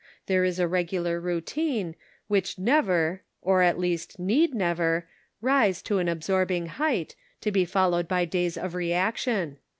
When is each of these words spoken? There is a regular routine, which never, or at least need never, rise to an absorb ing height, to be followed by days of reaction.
There 0.25 0.43
is 0.43 0.57
a 0.57 0.67
regular 0.67 1.19
routine, 1.19 1.93
which 2.27 2.57
never, 2.57 3.21
or 3.39 3.61
at 3.61 3.77
least 3.77 4.17
need 4.17 4.55
never, 4.55 5.07
rise 5.41 5.83
to 5.83 5.99
an 5.99 6.09
absorb 6.09 6.49
ing 6.49 6.65
height, 6.65 7.15
to 7.41 7.51
be 7.51 7.65
followed 7.65 8.07
by 8.07 8.25
days 8.25 8.57
of 8.57 8.73
reaction. 8.73 9.57